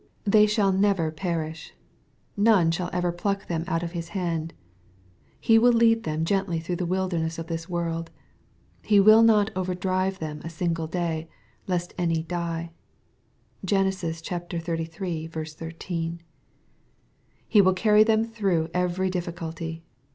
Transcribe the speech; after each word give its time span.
They 0.23 0.47
shall 0.47 0.71
never 0.71 1.11
perish. 1.11 1.75
None 2.35 2.71
shall 2.71 2.89
ever 2.91 3.11
pluck 3.11 3.45
them 3.45 3.63
out 3.67 3.83
of 3.83 3.91
His 3.91 4.09
hand. 4.17 4.51
He 5.39 5.59
will 5.59 5.73
lead 5.73 6.05
them 6.05 6.25
gently 6.25 6.59
through 6.59 6.77
the 6.77 6.87
wilderness 6.87 7.37
of 7.37 7.45
this 7.45 7.69
world. 7.69 8.09
He 8.81 8.99
will 8.99 9.21
not 9.21 9.51
overdrive 9.55 10.17
them 10.17 10.41
a 10.43 10.49
single 10.49 10.87
day, 10.87 11.29
lest 11.67 11.93
any 11.99 12.23
die. 12.23 12.71
(Gen. 13.63 13.91
xxxiii. 13.91 14.89
13.) 15.39 16.21
He 17.47 17.61
will 17.61 17.73
carry 17.73 18.03
them 18.03 18.25
through 18.25 18.71
every 18.73 19.11
difficulty. 19.11 19.83